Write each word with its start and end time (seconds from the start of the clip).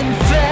and 0.00 0.16
fell. 0.28 0.47